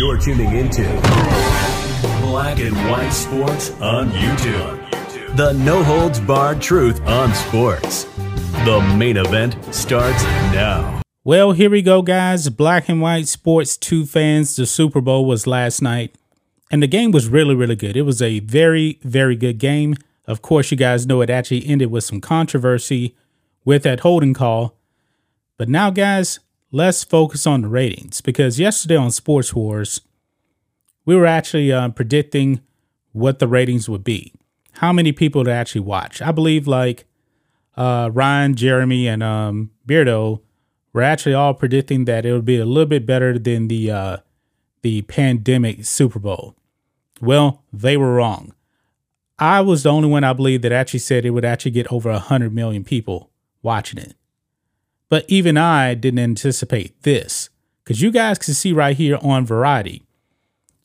You're 0.00 0.16
tuning 0.16 0.56
into 0.56 0.82
Black 2.22 2.58
and 2.58 2.74
White 2.90 3.10
Sports 3.10 3.70
on 3.82 4.08
YouTube. 4.08 5.36
The 5.36 5.52
no 5.52 5.82
holds 5.82 6.18
barred 6.18 6.62
truth 6.62 7.02
on 7.02 7.34
sports. 7.34 8.04
The 8.64 8.80
main 8.96 9.18
event 9.18 9.62
starts 9.74 10.22
now. 10.54 11.02
Well, 11.22 11.52
here 11.52 11.68
we 11.68 11.82
go, 11.82 12.00
guys. 12.00 12.48
Black 12.48 12.88
and 12.88 13.02
White 13.02 13.28
Sports 13.28 13.76
2 13.76 14.06
fans. 14.06 14.56
The 14.56 14.64
Super 14.64 15.02
Bowl 15.02 15.26
was 15.26 15.46
last 15.46 15.82
night, 15.82 16.14
and 16.70 16.82
the 16.82 16.86
game 16.86 17.10
was 17.10 17.28
really, 17.28 17.54
really 17.54 17.76
good. 17.76 17.94
It 17.94 18.06
was 18.06 18.22
a 18.22 18.38
very, 18.40 19.00
very 19.02 19.36
good 19.36 19.58
game. 19.58 19.96
Of 20.26 20.40
course, 20.40 20.70
you 20.70 20.78
guys 20.78 21.06
know 21.06 21.20
it 21.20 21.28
actually 21.28 21.66
ended 21.66 21.90
with 21.90 22.04
some 22.04 22.22
controversy 22.22 23.14
with 23.66 23.82
that 23.82 24.00
holding 24.00 24.32
call. 24.32 24.78
But 25.58 25.68
now, 25.68 25.90
guys, 25.90 26.40
let's 26.72 27.04
focus 27.04 27.46
on 27.46 27.62
the 27.62 27.68
ratings 27.68 28.20
because 28.20 28.58
yesterday 28.58 28.96
on 28.96 29.10
Sports 29.10 29.54
Wars, 29.54 30.00
we 31.04 31.14
were 31.14 31.26
actually 31.26 31.72
uh, 31.72 31.88
predicting 31.90 32.60
what 33.12 33.38
the 33.38 33.48
ratings 33.48 33.88
would 33.88 34.04
be, 34.04 34.32
how 34.74 34.92
many 34.92 35.12
people 35.12 35.44
to 35.44 35.50
actually 35.50 35.80
watch. 35.80 36.22
I 36.22 36.30
believe 36.30 36.66
like 36.66 37.06
uh, 37.76 38.10
Ryan, 38.12 38.54
Jeremy, 38.54 39.08
and 39.08 39.22
um, 39.22 39.70
Beardo 39.86 40.40
were 40.92 41.02
actually 41.02 41.34
all 41.34 41.54
predicting 41.54 42.04
that 42.04 42.24
it 42.26 42.32
would 42.32 42.44
be 42.44 42.58
a 42.58 42.66
little 42.66 42.86
bit 42.86 43.06
better 43.06 43.38
than 43.38 43.68
the 43.68 43.90
uh, 43.90 44.16
the 44.82 45.02
pandemic 45.02 45.84
Super 45.84 46.18
Bowl. 46.18 46.54
Well, 47.20 47.62
they 47.72 47.96
were 47.96 48.14
wrong. 48.14 48.54
I 49.38 49.60
was 49.60 49.82
the 49.82 49.90
only 49.90 50.08
one 50.08 50.24
I 50.24 50.32
believe 50.32 50.62
that 50.62 50.72
actually 50.72 51.00
said 51.00 51.24
it 51.24 51.30
would 51.30 51.44
actually 51.44 51.70
get 51.70 51.90
over 51.90 52.10
100 52.10 52.52
million 52.54 52.84
people 52.84 53.30
watching 53.62 53.98
it. 53.98 54.14
But 55.10 55.26
even 55.28 55.58
I 55.58 55.92
didn't 55.94 56.20
anticipate 56.20 57.02
this 57.02 57.50
because 57.84 58.00
you 58.00 58.10
guys 58.10 58.38
can 58.38 58.54
see 58.54 58.72
right 58.72 58.96
here 58.96 59.18
on 59.20 59.44
Variety. 59.44 60.04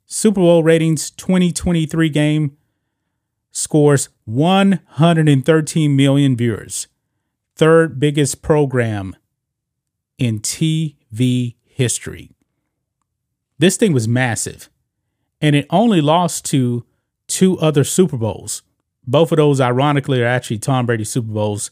Super 0.05 0.41
Bowl 0.41 0.63
ratings 0.63 1.11
2023 1.11 2.09
game 2.09 2.57
scores 3.51 4.09
113 4.25 5.95
million 5.95 6.35
viewers. 6.35 6.87
Third 7.55 7.99
biggest 7.99 8.41
program 8.41 9.15
in 10.17 10.39
TV 10.39 11.55
history. 11.63 12.31
This 13.57 13.77
thing 13.77 13.93
was 13.93 14.07
massive. 14.07 14.69
And 15.39 15.55
it 15.55 15.67
only 15.69 16.01
lost 16.01 16.45
to 16.45 16.85
two 17.27 17.57
other 17.59 17.83
Super 17.83 18.17
Bowls. 18.17 18.63
Both 19.05 19.31
of 19.31 19.37
those, 19.37 19.61
ironically, 19.61 20.21
are 20.21 20.27
actually 20.27 20.57
Tom 20.57 20.85
Brady 20.85 21.03
Super 21.03 21.31
Bowls. 21.31 21.71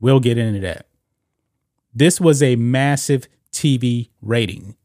We'll 0.00 0.20
get 0.20 0.38
into 0.38 0.60
that. 0.60 0.86
This 1.94 2.20
was 2.20 2.42
a 2.42 2.56
massive 2.56 3.28
TV 3.52 4.10
rating. 4.22 4.76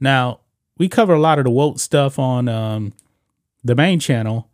Now, 0.00 0.40
we 0.78 0.88
cover 0.88 1.14
a 1.14 1.20
lot 1.20 1.38
of 1.38 1.44
the 1.44 1.50
woke 1.50 1.78
stuff 1.78 2.18
on 2.18 2.48
um, 2.48 2.92
the 3.64 3.74
main 3.74 3.98
channel, 3.98 4.50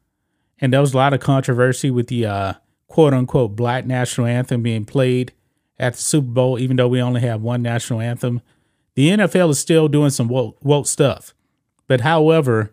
and 0.61 0.73
there 0.73 0.81
was 0.81 0.95
a 0.95 0.97
lot 0.97 1.13
of 1.13 1.21
controversy 1.21 1.91
with 1.91 2.07
the 2.07 2.27
uh, 2.27 2.53
quote 2.87 3.13
unquote 3.13 3.57
black 3.57 3.85
national 3.87 4.27
anthem 4.27 4.63
being 4.63 4.85
played 4.85 5.33
at 5.79 5.95
the 5.95 6.01
Super 6.01 6.29
Bowl, 6.29 6.59
even 6.59 6.77
though 6.77 6.89
we 6.89 7.03
only 7.03 7.21
have 7.23 7.43
one 7.43 7.63
national 7.63 8.01
anthem. 8.01 8.41
The 8.95 9.09
NFL 9.09 9.51
is 9.51 9.59
still 9.59 9.89
doing 9.89 10.11
some 10.11 10.29
woke, 10.29 10.59
woke 10.63 10.87
stuff. 10.87 11.35
But 11.89 12.03
however, 12.03 12.73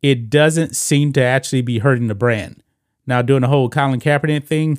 it 0.00 0.30
doesn't 0.30 0.76
seem 0.76 1.12
to 1.12 1.22
actually 1.22 1.62
be 1.62 1.80
hurting 1.80 2.08
the 2.08 2.14
brand. 2.14 2.62
Now, 3.06 3.22
doing 3.22 3.42
the 3.42 3.48
whole 3.48 3.68
Colin 3.68 4.00
Kaepernick 4.00 4.44
thing, 4.44 4.78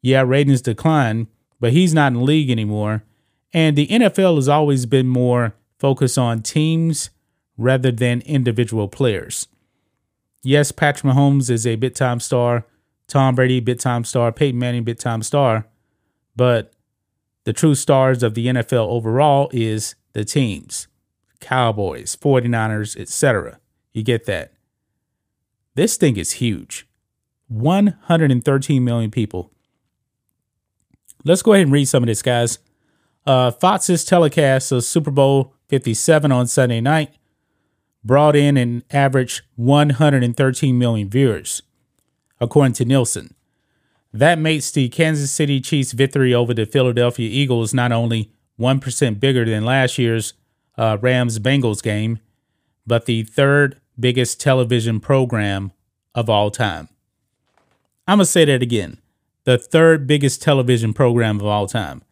yeah, 0.00 0.22
ratings 0.22 0.62
decline, 0.62 1.26
but 1.62 1.72
he's 1.72 1.94
not 1.94 2.08
in 2.08 2.18
the 2.18 2.24
league 2.24 2.50
anymore. 2.50 3.04
And 3.52 3.76
the 3.76 3.86
NFL 3.86 4.34
has 4.34 4.48
always 4.48 4.84
been 4.84 5.06
more 5.06 5.54
focused 5.78 6.18
on 6.18 6.42
teams 6.42 7.10
rather 7.56 7.92
than 7.92 8.20
individual 8.22 8.88
players. 8.88 9.46
Yes, 10.42 10.72
Patrick 10.72 11.14
Mahomes 11.14 11.50
is 11.50 11.64
a 11.64 11.76
bit 11.76 11.94
time 11.94 12.18
star, 12.18 12.66
Tom 13.06 13.36
Brady, 13.36 13.60
bit 13.60 13.78
time 13.78 14.02
star, 14.02 14.32
Peyton 14.32 14.58
Manning, 14.58 14.82
bit 14.82 14.98
time 14.98 15.22
star, 15.22 15.68
but 16.34 16.72
the 17.44 17.52
true 17.52 17.76
stars 17.76 18.24
of 18.24 18.34
the 18.34 18.48
NFL 18.48 18.88
overall 18.88 19.48
is 19.52 19.94
the 20.14 20.24
teams, 20.24 20.88
Cowboys, 21.38 22.16
49ers, 22.16 22.98
etc. 22.98 23.60
You 23.92 24.02
get 24.02 24.26
that. 24.26 24.52
This 25.76 25.96
thing 25.96 26.16
is 26.16 26.32
huge. 26.32 26.88
113 27.46 28.82
million 28.82 29.12
people. 29.12 29.52
Let's 31.24 31.42
go 31.42 31.52
ahead 31.52 31.66
and 31.66 31.72
read 31.72 31.86
some 31.86 32.02
of 32.02 32.06
this, 32.08 32.22
guys. 32.22 32.58
Uh, 33.24 33.50
Fox's 33.50 34.04
telecast 34.04 34.72
of 34.72 34.84
Super 34.84 35.10
Bowl 35.10 35.54
57 35.68 36.32
on 36.32 36.46
Sunday 36.46 36.80
night 36.80 37.14
brought 38.04 38.34
in 38.34 38.56
an 38.56 38.82
average 38.90 39.42
113 39.56 40.78
million 40.78 41.08
viewers, 41.08 41.62
according 42.40 42.72
to 42.74 42.84
Nielsen. 42.84 43.34
That 44.12 44.38
makes 44.38 44.70
the 44.70 44.88
Kansas 44.88 45.30
City 45.30 45.60
Chiefs' 45.60 45.92
victory 45.92 46.34
over 46.34 46.52
the 46.52 46.66
Philadelphia 46.66 47.28
Eagles 47.30 47.72
not 47.72 47.92
only 47.92 48.32
1% 48.58 49.20
bigger 49.20 49.44
than 49.44 49.64
last 49.64 49.98
year's 49.98 50.34
uh, 50.76 50.98
Rams 51.00 51.38
Bengals 51.38 51.82
game, 51.82 52.18
but 52.86 53.06
the 53.06 53.22
third 53.22 53.80
biggest 53.98 54.40
television 54.40 55.00
program 55.00 55.72
of 56.14 56.28
all 56.28 56.50
time. 56.50 56.88
I'm 58.06 58.18
going 58.18 58.26
to 58.26 58.30
say 58.30 58.44
that 58.44 58.62
again 58.62 59.01
the 59.44 59.58
third 59.58 60.06
biggest 60.06 60.42
television 60.42 60.92
program 60.92 61.40
of 61.40 61.46
all 61.46 61.66
time. 61.66 62.02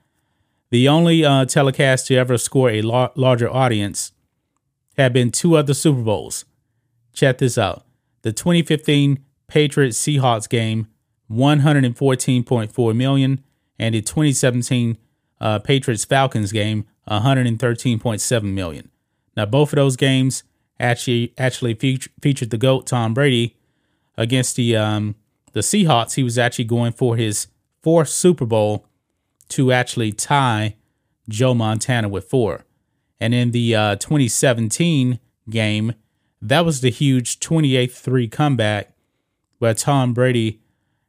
The 0.70 0.88
only 0.88 1.24
uh, 1.24 1.46
telecast 1.46 2.06
to 2.06 2.16
ever 2.16 2.38
score 2.38 2.70
a 2.70 2.82
lar- 2.82 3.12
larger 3.14 3.50
audience 3.50 4.12
had 4.96 5.12
been 5.12 5.30
two 5.30 5.56
other 5.56 5.74
Super 5.74 6.02
Bowls. 6.02 6.44
Check 7.12 7.38
this 7.38 7.58
out 7.58 7.84
the 8.22 8.32
2015 8.32 9.24
Patriots 9.48 9.98
Seahawks 9.98 10.48
game, 10.48 10.86
114.4 11.30 12.96
million, 12.96 13.42
and 13.78 13.94
the 13.94 14.02
2017 14.02 14.98
uh, 15.41 15.58
Patriots 15.58 16.04
Falcons 16.04 16.52
game, 16.52 16.86
113.7 17.08 18.42
million. 18.42 18.91
Now, 19.36 19.47
both 19.47 19.72
of 19.72 19.76
those 19.76 19.97
games 19.97 20.44
actually 20.78 21.34
actually 21.36 21.74
feature, 21.74 22.10
featured 22.22 22.50
the 22.50 22.58
GOAT 22.58 22.86
Tom 22.86 23.14
Brady 23.14 23.56
against 24.16 24.56
the 24.56 24.76
um, 24.76 25.14
the 25.52 25.60
Seahawks. 25.60 26.14
He 26.14 26.22
was 26.22 26.38
actually 26.38 26.64
going 26.64 26.92
for 26.92 27.16
his 27.16 27.48
fourth 27.82 28.08
Super 28.08 28.46
Bowl 28.46 28.86
to 29.50 29.72
actually 29.72 30.12
tie 30.12 30.76
Joe 31.28 31.54
Montana 31.54 32.08
with 32.08 32.28
four. 32.28 32.64
And 33.20 33.34
in 33.34 33.50
the 33.50 33.74
uh, 33.74 33.96
2017 33.96 35.18
game, 35.48 35.94
that 36.40 36.64
was 36.64 36.80
the 36.80 36.90
huge 36.90 37.40
28 37.40 37.92
3 37.92 38.28
comeback 38.28 38.92
where 39.58 39.74
Tom 39.74 40.14
Brady 40.14 40.60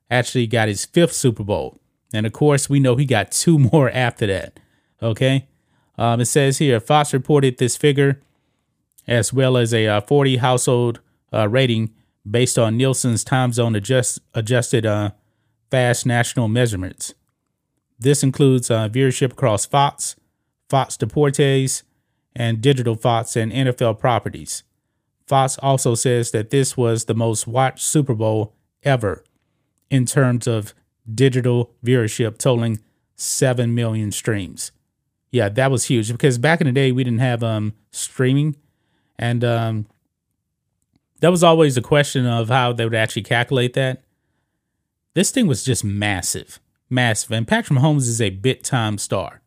actually 0.10 0.48
got 0.48 0.68
his 0.68 0.86
fifth 0.86 1.14
Super 1.14 1.44
Bowl. 1.44 1.80
And 2.14 2.26
of 2.26 2.34
course, 2.34 2.70
we 2.70 2.80
know 2.80 2.98
he 2.98 3.06
got 3.06 3.32
two 3.32 3.58
more 3.58 3.90
after 3.90 4.28
that. 4.28 4.60
Okay. 5.02 5.48
Um, 5.98 6.22
it 6.22 6.26
says 6.26 6.58
here 6.58 6.80
Fox 6.80 7.14
reported 7.14 7.58
this 7.58 7.78
figure 7.78 8.22
as 9.08 9.34
well 9.34 9.58
as 9.58 9.74
a 9.74 9.88
uh, 9.88 10.02
40 10.02 10.38
household 10.38 11.00
uh, 11.34 11.48
rating 11.48 11.94
based 12.30 12.58
on 12.58 12.78
Nielsen's 12.78 13.24
time 13.24 13.52
zone 13.52 13.76
adjust, 13.76 14.20
adjusted 14.34 14.86
uh, 14.86 15.12
fast 15.70 16.06
national 16.06 16.48
measurements. 16.48 17.14
This 18.00 18.24
includes 18.24 18.72
uh, 18.72 18.90
viewership 18.90 19.34
across 19.34 19.66
Fox, 19.66 20.16
Fox 20.70 20.98
Deportes, 20.98 21.84
and 22.36 22.62
Digital 22.62 22.96
Fox 22.96 23.36
and 23.36 23.52
NFL 23.52 24.00
properties. 24.00 24.64
Fox 25.28 25.58
also 25.60 25.96
says 25.96 26.32
that 26.32 26.50
this 26.50 26.76
was 26.76 27.06
the 27.06 27.14
most 27.14 27.48
watched 27.48 27.84
Super 27.84 28.14
Bowl 28.14 28.54
ever 28.84 29.24
in 29.90 30.06
terms 30.06 30.48
of 30.48 30.74
digital 31.14 31.72
viewership, 31.86 32.38
totaling 32.38 32.80
7 33.16 33.74
million 33.76 34.12
streams. 34.12 34.72
Yeah, 35.32 35.50
that 35.50 35.72
was 35.72 35.86
huge 35.86 36.12
because 36.12 36.38
back 36.38 36.60
in 36.60 36.68
the 36.68 36.74
day, 36.74 36.92
we 36.92 37.04
didn't 37.04 37.20
have 37.20 37.44
um, 37.44 37.74
streaming. 37.92 38.56
And 39.18 39.44
um, 39.44 39.88
that 41.22 41.32
was 41.32 41.44
always 41.44 41.78
a 41.78 41.82
question 41.82 42.26
of 42.26 42.50
how 42.50 42.74
they 42.74 42.84
would 42.84 42.96
actually 42.96 43.24
calculate 43.24 43.74
that. 43.74 44.04
This 45.14 45.32
thing 45.32 45.48
was 45.48 45.64
just 45.64 45.84
massive, 45.84 46.60
massive. 46.90 47.32
And 47.32 47.48
Patrick 47.48 47.80
Mahomes 47.80 48.08
is 48.08 48.22
a 48.22 48.30
bit 48.30 48.64
time 48.64 48.98
star, 48.98 49.42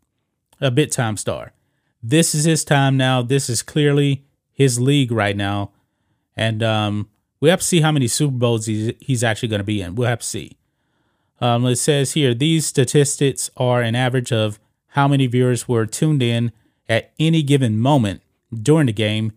a 0.60 0.70
bit 0.70 0.90
time 0.90 1.16
star. 1.16 1.52
this 2.02 2.34
is 2.34 2.44
his 2.44 2.64
time 2.64 2.96
now. 2.96 3.22
This 3.22 3.48
is 3.48 3.62
clearly 3.62 4.24
his 4.52 4.78
league 4.80 5.10
right 5.10 5.36
now. 5.36 5.70
And 6.36 6.62
um, 6.62 7.08
we 7.40 7.48
have 7.48 7.60
to 7.60 7.64
see 7.66 7.80
how 7.80 7.92
many 7.92 8.08
Super 8.08 8.36
Bowls 8.36 8.66
he's, 8.66 8.92
he's 9.00 9.24
actually 9.24 9.48
going 9.48 9.60
to 9.60 9.64
be 9.64 9.80
in. 9.80 9.94
We'll 9.94 10.08
have 10.08 10.20
to 10.20 10.26
see. 10.26 10.56
Um, 11.40 11.64
it 11.66 11.76
says 11.76 12.12
here 12.12 12.34
these 12.34 12.66
statistics 12.66 13.50
are 13.56 13.82
an 13.82 13.94
average 13.94 14.32
of 14.32 14.58
how 14.88 15.08
many 15.08 15.26
viewers 15.26 15.66
were 15.66 15.86
tuned 15.86 16.22
in 16.22 16.52
at 16.88 17.12
any 17.18 17.42
given 17.42 17.78
moment 17.78 18.22
during 18.52 18.86
the 18.86 18.92
game, 18.92 19.32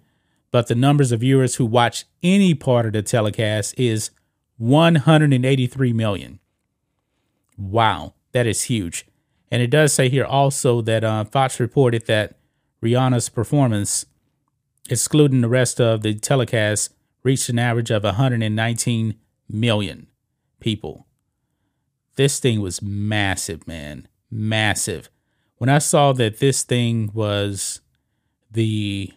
but 0.57 0.65
the 0.65 0.73
numbers 0.73 1.11
of 1.11 1.19
viewers 1.19 1.57
who 1.57 1.67
watch 1.67 2.05
any 2.23 2.55
part 2.55 2.87
of 2.87 2.93
the 2.93 3.03
telecast 3.03 3.75
is 3.77 4.09
183 4.57 5.93
million. 5.93 6.39
Wow, 7.55 8.15
that 8.31 8.47
is 8.47 8.63
huge. 8.63 9.05
And 9.51 9.61
it 9.61 9.67
does 9.67 9.93
say 9.93 10.09
here 10.09 10.25
also 10.25 10.81
that 10.81 11.03
uh, 11.03 11.25
Fox 11.25 11.59
reported 11.59 12.07
that 12.07 12.39
Rihanna's 12.81 13.29
performance, 13.29 14.07
excluding 14.89 15.41
the 15.41 15.47
rest 15.47 15.79
of 15.79 16.01
the 16.01 16.15
telecast, 16.15 16.91
reached 17.21 17.49
an 17.49 17.59
average 17.59 17.91
of 17.91 18.03
119 18.03 19.13
million 19.47 20.07
people. 20.59 21.05
This 22.15 22.39
thing 22.39 22.61
was 22.61 22.81
massive, 22.81 23.67
man. 23.67 24.07
Massive. 24.31 25.11
When 25.59 25.69
I 25.69 25.77
saw 25.77 26.13
that 26.13 26.39
this 26.39 26.63
thing 26.63 27.11
was 27.13 27.79
the 28.49 29.13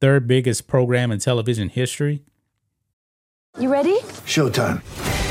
third 0.00 0.26
biggest 0.26 0.66
program 0.66 1.10
in 1.10 1.18
television 1.18 1.68
history. 1.68 2.22
You 3.58 3.72
ready? 3.72 3.98
Showtime. 4.26 4.82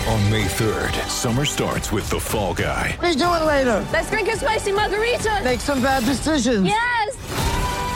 On 0.07 0.31
May 0.31 0.45
3rd, 0.45 0.93
summer 1.07 1.45
starts 1.45 1.91
with 1.91 2.09
The 2.09 2.19
Fall 2.19 2.53
Guy. 2.53 2.97
Let's 3.01 3.15
do 3.15 3.23
it 3.23 3.45
later. 3.45 3.85
Let's 3.91 4.09
drink 4.09 4.27
a 4.29 4.35
spicy 4.37 4.71
margarita. 4.71 5.41
Make 5.43 5.61
some 5.61 5.81
bad 5.81 6.03
decisions. 6.05 6.65
Yes. 6.67 7.12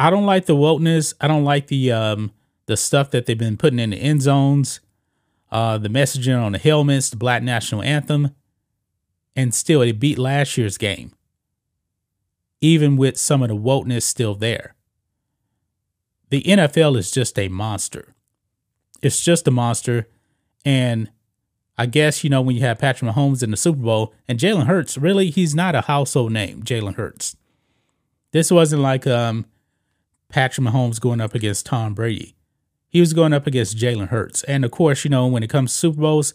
I 0.00 0.08
don't 0.08 0.24
like 0.24 0.46
the 0.46 0.56
wokeness. 0.56 1.12
I 1.20 1.28
don't 1.28 1.44
like 1.44 1.66
the 1.66 1.92
um 1.92 2.32
the 2.64 2.76
stuff 2.76 3.10
that 3.10 3.26
they've 3.26 3.36
been 3.36 3.58
putting 3.58 3.78
in 3.78 3.90
the 3.90 3.98
end 3.98 4.22
zones, 4.22 4.80
uh, 5.52 5.76
the 5.76 5.90
messaging 5.90 6.40
on 6.40 6.52
the 6.52 6.58
helmets, 6.58 7.10
the 7.10 7.16
black 7.16 7.42
national 7.42 7.82
anthem, 7.82 8.34
and 9.36 9.52
still 9.54 9.82
it 9.82 10.00
beat 10.00 10.18
last 10.18 10.56
year's 10.56 10.78
game. 10.78 11.12
Even 12.62 12.96
with 12.96 13.18
some 13.18 13.42
of 13.42 13.48
the 13.48 13.56
wokeness 13.56 14.02
still 14.04 14.34
there. 14.34 14.74
The 16.30 16.42
NFL 16.44 16.96
is 16.96 17.10
just 17.10 17.38
a 17.38 17.48
monster. 17.48 18.14
It's 19.02 19.22
just 19.22 19.48
a 19.48 19.50
monster. 19.50 20.08
And 20.64 21.10
I 21.76 21.86
guess, 21.86 22.22
you 22.24 22.30
know, 22.30 22.40
when 22.40 22.56
you 22.56 22.62
have 22.62 22.78
Patrick 22.78 23.10
Mahomes 23.10 23.42
in 23.42 23.50
the 23.50 23.56
Super 23.56 23.80
Bowl 23.80 24.14
and 24.28 24.38
Jalen 24.38 24.66
Hurts, 24.66 24.96
really, 24.96 25.28
he's 25.30 25.54
not 25.54 25.74
a 25.74 25.82
household 25.82 26.32
name, 26.32 26.62
Jalen 26.62 26.94
Hurts. 26.94 27.36
This 28.32 28.50
wasn't 28.50 28.82
like 28.82 29.06
um, 29.06 29.44
Patrick 30.30 30.66
Mahomes 30.66 31.00
going 31.00 31.20
up 31.20 31.34
against 31.34 31.66
Tom 31.66 31.94
Brady. 31.94 32.34
He 32.88 33.00
was 33.00 33.12
going 33.12 33.32
up 33.32 33.46
against 33.46 33.76
Jalen 33.76 34.08
Hurts. 34.08 34.42
And 34.44 34.64
of 34.64 34.70
course, 34.70 35.04
you 35.04 35.10
know, 35.10 35.26
when 35.26 35.42
it 35.42 35.50
comes 35.50 35.72
to 35.72 35.78
Super 35.78 36.00
Bowls, 36.00 36.34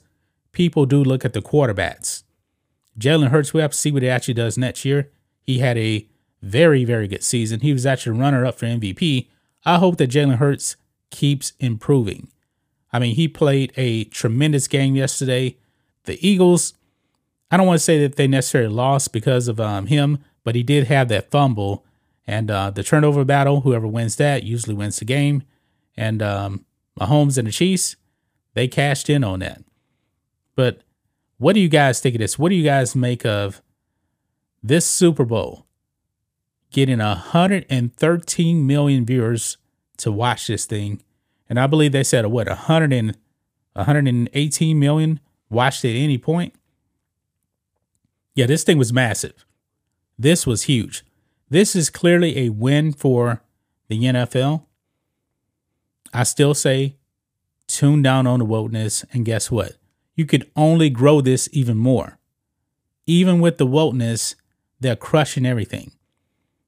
people 0.51 0.86
do 0.86 1.03
look 1.03 1.25
at 1.25 1.33
the 1.33 1.42
quarterbacks. 1.42 2.24
Jalen 2.97 3.30
Hurts, 3.30 3.53
we 3.53 3.62
have 3.62 3.71
to 3.71 3.77
see 3.77 3.92
what 3.92 4.03
he 4.03 4.09
actually 4.09 4.36
does 4.36 4.57
next 4.57 4.86
year. 4.86 5.12
He 5.42 5.59
had 5.59 5.77
a 5.77 6.07
very, 6.42 6.86
very 6.86 7.07
good 7.07 7.24
season. 7.24 7.59
He 7.59 7.74
was 7.74 7.86
actually 7.86 8.18
runner 8.18 8.45
up 8.45 8.57
for 8.57 8.65
MVP. 8.65 9.27
I 9.65 9.77
hope 9.77 9.97
that 9.97 10.12
Jalen 10.12 10.38
Hurts 10.38 10.77
keeps 11.09 11.53
improving. 11.59 12.30
I 12.94 13.00
mean, 13.00 13.15
he 13.15 13.27
played 13.27 13.74
a 13.75 14.06
tremendous 14.06 14.68
game 14.68 14.95
yesterday. 14.95 15.57
The 16.06 16.25
Eagles, 16.25 16.74
I 17.51 17.57
don't 17.57 17.68
want 17.68 17.80
to 17.80 17.83
say 17.83 18.00
that 18.00 18.15
they 18.15 18.27
necessarily 18.27 18.74
lost 18.74 19.12
because 19.12 19.47
of 19.47 19.59
um, 19.59 19.88
him, 19.88 20.19
but 20.44 20.56
he 20.56 20.63
did 20.63 20.88
have 20.88 21.09
that 21.09 21.31
fumble 21.31 21.83
and 22.27 22.50
uh, 22.50 22.69
the 22.72 22.83
turnover 22.83 23.24
battle. 23.24 23.62
Whoever 23.62 23.88
wins 23.88 24.16
that 24.18 24.44
usually 24.44 24.75
wins 24.75 24.98
the 24.98 25.06
game. 25.06 25.44
And 25.98 26.22
um, 26.22 26.66
Mahomes 27.00 27.38
and 27.38 27.48
the 27.48 27.51
Chiefs, 27.51 27.95
they 28.54 28.68
cashed 28.68 29.10
in 29.10 29.24
on 29.24 29.39
that. 29.39 29.63
But 30.56 30.81
what 31.38 31.54
do 31.54 31.60
you 31.60 31.69
guys 31.69 32.00
think 32.00 32.16
of 32.16 32.19
this? 32.19 32.39
What 32.39 32.50
do 32.50 32.56
you 32.56 32.63
guys 32.63 32.95
make 32.95 33.25
of 33.25 33.62
this 34.63 34.86
Super 34.86 35.25
Bowl 35.25 35.66
getting 36.72 37.00
113 37.00 38.68
million 38.68 39.06
viewers 39.06 39.57
to 39.98 40.12
watch 40.12 40.48
this 40.48 40.66
thing? 40.66 41.01
And 41.50 41.60
I 41.60 41.68
believe 41.68 41.92
they 41.92 42.04
said 42.04 42.25
what 42.28 42.48
100 42.48 42.94
and 42.94 43.18
118 43.74 44.80
million 44.80 45.19
watched 45.50 45.86
at 45.86 45.89
any 45.89 46.18
point. 46.18 46.54
Yeah, 48.33 48.45
this 48.45 48.63
thing 48.63 48.78
was 48.78 48.92
massive. 48.92 49.45
This 50.18 50.48
was 50.48 50.63
huge. 50.63 51.04
This 51.50 51.75
is 51.75 51.89
clearly 51.89 52.38
a 52.39 52.50
win 52.50 52.92
for 52.92 53.42
the 53.88 54.03
NFL. 54.03 54.63
I 56.13 56.24
still 56.24 56.53
say 56.53 56.95
tune 57.68 58.01
down 58.01 58.25
on 58.27 58.39
the 58.39 58.45
wokeness, 58.45 59.06
and 59.12 59.25
guess 59.25 59.51
what? 59.51 59.74
You 60.15 60.25
could 60.25 60.50
only 60.56 60.89
grow 60.89 61.21
this 61.21 61.50
even 61.51 61.77
more. 61.77 62.18
Even 63.06 63.39
with 63.39 63.57
the 63.57 63.68
wokeness, 63.68 64.36
they're 64.80 64.95
crushing 64.95 65.45
everything. 65.45 65.92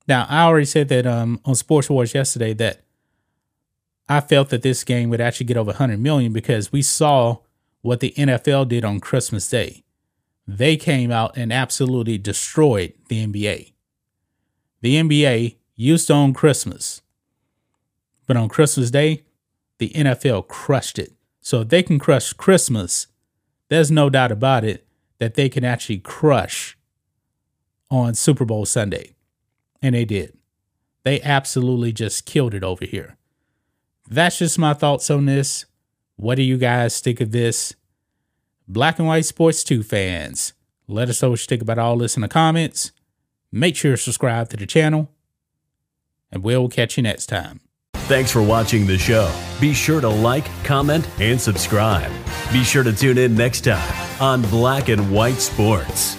Now, 0.07 0.25
I 0.29 0.43
already 0.43 0.65
said 0.65 0.89
that 0.89 1.05
um, 1.05 1.41
on 1.43 1.55
Sports 1.55 1.89
Wars 1.89 2.13
yesterday 2.13 2.53
that 2.53 2.81
I 4.07 4.21
felt 4.21 4.49
that 4.49 4.61
this 4.61 4.83
game 4.83 5.09
would 5.09 5.19
actually 5.21 5.47
get 5.47 5.57
over 5.57 5.71
100 5.71 5.99
million 5.99 6.31
because 6.31 6.71
we 6.71 6.81
saw 6.81 7.37
what 7.81 7.99
the 7.99 8.13
NFL 8.17 8.69
did 8.69 8.85
on 8.85 8.99
Christmas 8.99 9.49
Day. 9.49 9.83
They 10.47 10.77
came 10.77 11.11
out 11.11 11.35
and 11.35 11.51
absolutely 11.51 12.17
destroyed 12.17 12.93
the 13.09 13.25
NBA. 13.25 13.73
The 14.87 14.95
NBA 14.95 15.57
used 15.75 16.07
to 16.07 16.13
own 16.13 16.33
Christmas, 16.33 17.01
but 18.25 18.37
on 18.37 18.47
Christmas 18.47 18.89
Day, 18.89 19.25
the 19.79 19.89
NFL 19.89 20.47
crushed 20.47 20.97
it. 20.97 21.11
So 21.41 21.59
if 21.59 21.67
they 21.67 21.83
can 21.83 21.99
crush 21.99 22.31
Christmas, 22.31 23.07
there's 23.67 23.91
no 23.91 24.09
doubt 24.09 24.31
about 24.31 24.63
it 24.63 24.87
that 25.17 25.33
they 25.33 25.49
can 25.49 25.65
actually 25.65 25.97
crush 25.97 26.77
on 27.91 28.13
Super 28.13 28.45
Bowl 28.45 28.65
Sunday. 28.65 29.11
And 29.81 29.93
they 29.93 30.05
did. 30.05 30.37
They 31.03 31.21
absolutely 31.21 31.91
just 31.91 32.25
killed 32.25 32.53
it 32.53 32.63
over 32.63 32.85
here. 32.85 33.17
That's 34.09 34.39
just 34.39 34.57
my 34.57 34.73
thoughts 34.73 35.11
on 35.11 35.25
this. 35.25 35.65
What 36.15 36.35
do 36.35 36.43
you 36.43 36.57
guys 36.57 37.01
think 37.01 37.19
of 37.19 37.33
this? 37.33 37.75
Black 38.69 38.99
and 38.99 39.07
White 39.09 39.25
Sports 39.25 39.65
2 39.65 39.83
fans, 39.83 40.53
let 40.87 41.09
us 41.09 41.21
know 41.21 41.31
what 41.31 41.41
you 41.41 41.45
think 41.45 41.61
about 41.61 41.77
all 41.77 41.97
this 41.97 42.15
in 42.15 42.21
the 42.21 42.29
comments. 42.29 42.93
Make 43.51 43.75
sure 43.75 43.91
to 43.91 43.97
subscribe 43.97 44.49
to 44.49 44.57
the 44.57 44.65
channel, 44.65 45.09
and 46.31 46.43
we'll 46.43 46.69
catch 46.69 46.97
you 46.97 47.03
next 47.03 47.27
time. 47.27 47.61
Thanks 47.93 48.31
for 48.31 48.41
watching 48.41 48.87
the 48.87 48.97
show. 48.97 49.33
Be 49.59 49.73
sure 49.73 49.99
to 49.99 50.07
like, 50.07 50.45
comment, 50.63 51.07
and 51.19 51.39
subscribe. 51.39 52.11
Be 52.53 52.63
sure 52.63 52.83
to 52.83 52.93
tune 52.93 53.17
in 53.17 53.35
next 53.35 53.61
time 53.61 54.21
on 54.21 54.41
Black 54.43 54.89
and 54.89 55.11
White 55.11 55.39
Sports. 55.39 56.17